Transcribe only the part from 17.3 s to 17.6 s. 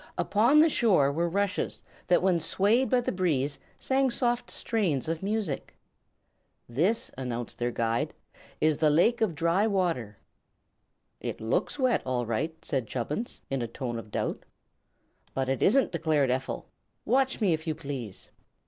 me,